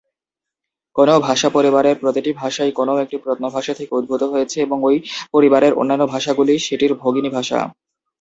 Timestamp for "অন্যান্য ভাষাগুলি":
5.73-6.53